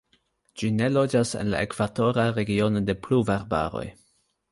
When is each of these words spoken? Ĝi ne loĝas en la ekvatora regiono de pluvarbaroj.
Ĝi 0.59 0.69
ne 0.77 0.85
loĝas 0.93 1.33
en 1.41 1.51
la 1.53 1.59
ekvatora 1.65 2.23
regiono 2.39 2.81
de 2.87 2.97
pluvarbaroj. 3.09 3.85